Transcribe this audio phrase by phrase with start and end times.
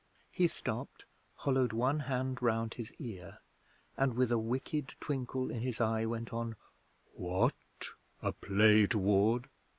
[0.31, 1.05] He stopped,
[1.35, 3.37] hollowed one hand round his ear,
[3.95, 6.55] and, with a wicked twinkle in his eye, went on:
[7.13, 7.53] 'What,
[8.19, 9.47] a play toward?